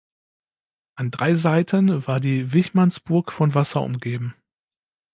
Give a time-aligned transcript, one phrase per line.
[0.95, 4.33] An drei Seiten war die Wichmannsburg von Wasser umgeben.